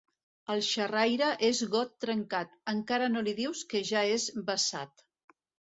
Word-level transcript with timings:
El 0.53 0.61
xerraire 0.67 1.27
és 1.49 1.61
got 1.75 1.93
trencat: 2.07 2.57
encara 2.75 3.13
no 3.13 3.25
li 3.29 3.39
dius 3.43 3.65
que 3.75 3.87
ja 3.93 4.07
és 4.19 4.29
vessat. 4.53 5.11